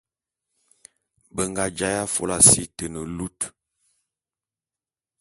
[1.33, 3.39] Be nga jaé afôla si te ne lut.